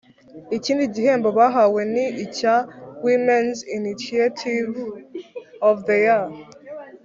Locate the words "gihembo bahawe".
0.95-1.81